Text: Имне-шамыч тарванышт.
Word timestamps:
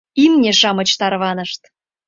Имне-шамыч 0.23 0.89
тарванышт. 0.99 1.61